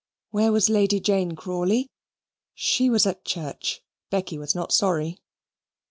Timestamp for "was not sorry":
4.39-5.19